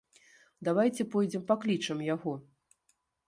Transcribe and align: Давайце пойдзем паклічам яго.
Давайце 0.69 1.05
пойдзем 1.15 1.43
паклічам 1.53 1.99
яго. 2.15 2.33